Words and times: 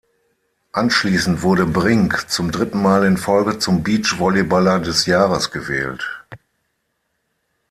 Anschließend 0.71 1.43
wurde 1.43 1.67
Brink 1.67 2.27
zum 2.27 2.49
dritten 2.51 2.81
Mal 2.81 3.05
in 3.05 3.17
Folge 3.17 3.59
zum 3.59 3.83
Beachvolleyballer 3.83 4.79
des 4.79 5.05
Jahres 5.05 5.51
gewählt. 5.51 6.25